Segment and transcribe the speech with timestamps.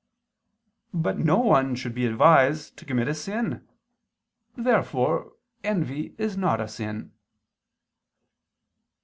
[0.95, 3.67] But no one should be advised to commit a sin.
[4.57, 7.13] Therefore envy is not a sin.